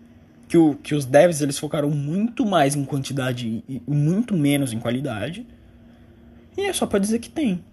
[0.47, 4.79] Que, o, que os devs eles focaram muito mais em quantidade e muito menos em
[4.79, 5.47] qualidade.
[6.57, 7.63] E é só pra dizer que tem.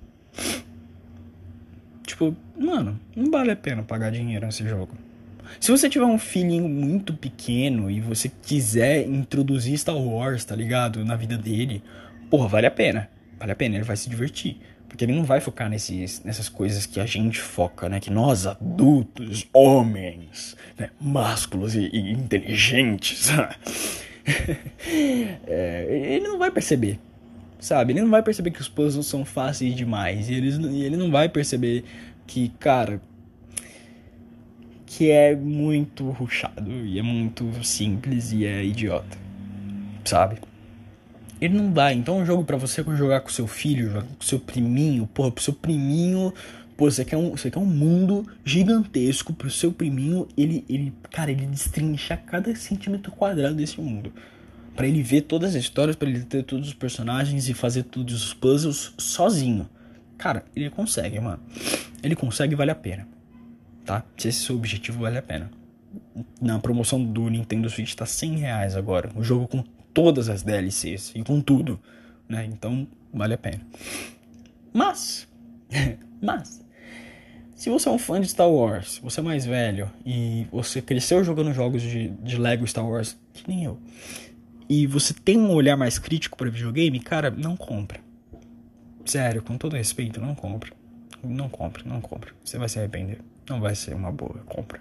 [2.06, 4.96] Tipo, mano, não vale a pena pagar dinheiro nesse jogo.
[5.60, 11.04] Se você tiver um filhinho muito pequeno e você quiser introduzir Star Wars, tá ligado?
[11.04, 11.82] Na vida dele,
[12.30, 13.08] porra, vale a pena.
[13.38, 14.58] Vale a pena, ele vai se divertir.
[14.88, 18.00] Porque ele não vai focar nesses, nessas coisas que a gente foca, né?
[18.00, 20.90] Que nós, adultos, homens, né?
[20.98, 23.28] másculos e, e inteligentes,
[25.46, 26.98] é, ele não vai perceber,
[27.60, 27.92] sabe?
[27.92, 30.30] Ele não vai perceber que os puzzles são fáceis demais.
[30.30, 31.84] E ele, e ele não vai perceber
[32.26, 33.00] que, cara,
[34.88, 39.18] que é muito ruchado e é muito simples e é idiota,
[40.02, 40.38] sabe?
[41.38, 41.92] Ele não vai.
[41.92, 45.44] Então, um jogo para você jogar com seu filho, jogar com seu priminho, porra, pro
[45.44, 46.32] seu priminho.
[46.74, 50.26] Pô, você quer um, você quer um mundo gigantesco pro seu priminho.
[50.36, 54.10] Ele, ele, cara, ele destrincha cada centímetro quadrado desse mundo.
[54.74, 58.24] para ele ver todas as histórias, para ele ter todos os personagens e fazer todos
[58.24, 59.68] os puzzles sozinho.
[60.16, 61.40] Cara, ele consegue, mano.
[62.02, 63.17] Ele consegue vale a pena.
[63.88, 64.04] Tá?
[64.18, 65.50] Se esse é o seu objetivo, vale a pena.
[66.42, 69.10] Na promoção do Nintendo Switch tá 100 reais agora.
[69.16, 71.80] O jogo com todas as DLCs e com tudo,
[72.28, 72.44] né?
[72.44, 73.66] Então vale a pena.
[74.74, 75.26] Mas,
[76.20, 76.62] mas,
[77.54, 81.24] se você é um fã de Star Wars, você é mais velho e você cresceu
[81.24, 83.80] jogando jogos de, de Lego Star Wars, que nem eu,
[84.68, 88.00] e você tem um olhar mais crítico para videogame, cara, não compra.
[89.06, 90.72] Sério, com todo respeito, não compra.
[91.24, 92.32] Não compra, não compra.
[92.44, 93.18] Você vai se arrepender.
[93.48, 94.80] Não vai ser uma boa compra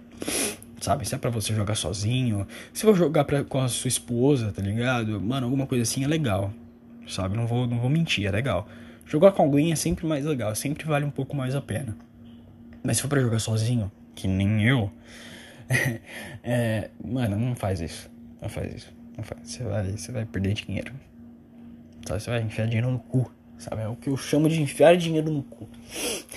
[0.81, 1.07] sabe?
[1.07, 4.61] Se é pra você jogar sozinho, se for jogar pra, com a sua esposa, tá
[4.61, 5.19] ligado?
[5.19, 6.53] Mano, alguma coisa assim é legal,
[7.07, 7.35] sabe?
[7.35, 8.67] Não vou, não vou mentir, é legal.
[9.05, 11.97] Jogar com alguém é sempre mais legal, sempre vale um pouco mais a pena.
[12.83, 14.91] Mas se for pra jogar sozinho, que nem eu,
[16.43, 18.09] é, mano, não faz isso.
[18.41, 18.93] Não faz isso.
[19.17, 19.41] Não faz.
[19.43, 20.93] Você vai, você vai perder dinheiro.
[22.07, 22.21] Sabe?
[22.21, 23.31] Você vai enfiar dinheiro no cu.
[23.57, 23.81] Sabe?
[23.81, 25.67] É o que eu chamo de enfiar dinheiro no cu.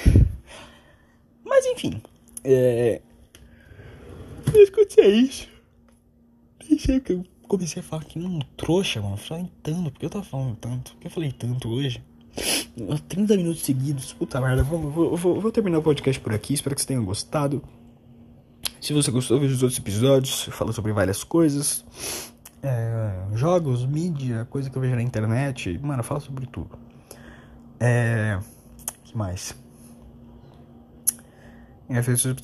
[1.44, 2.00] Mas enfim.
[2.44, 3.00] É,
[4.68, 5.48] aconteceu isso.
[6.68, 9.16] Nem que eu comecei a falar que não trouxa, mano.
[9.16, 10.92] Falei tanto, porque eu tava falando tanto.
[10.92, 12.02] Porque eu falei tanto hoje.
[13.08, 14.12] 30 minutos seguidos.
[14.12, 16.54] Puta merda, vou, vou, vou, vou terminar o podcast por aqui.
[16.54, 17.62] Espero que você tenha gostado.
[18.80, 20.46] Se você gostou, veja os outros episódios.
[20.46, 21.84] Eu falo sobre várias coisas.
[22.62, 25.78] É, jogos, mídia, coisa que eu vejo na internet.
[25.82, 26.78] Mano, eu falo sobre tudo.
[27.78, 28.38] É.
[29.04, 29.54] que mais?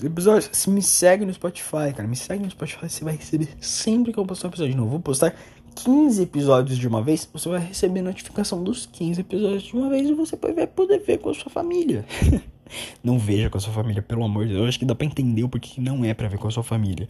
[0.03, 0.51] Episódios.
[0.53, 2.09] Se me segue no Spotify, cara.
[2.09, 4.91] Me segue no Spotify, você vai receber sempre que eu postar um episódio novo.
[4.91, 5.35] Vou postar
[5.77, 7.29] 15 episódios de uma vez.
[7.33, 11.19] Você vai receber notificação dos 15 episódios de uma vez e você vai poder ver
[11.19, 12.05] com a sua família.
[13.03, 14.63] não veja com a sua família, pelo amor de Deus.
[14.63, 16.63] Eu acho que dá pra entender o porquê não é pra ver com a sua
[16.63, 17.09] família.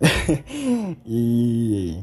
[1.06, 1.98] e.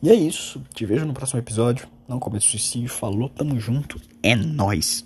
[0.00, 0.62] E é isso.
[0.72, 1.88] Te vejo no próximo episódio.
[2.06, 2.88] Não cometa suicídio.
[2.88, 4.00] Falou, tamo junto.
[4.22, 5.04] É nóis.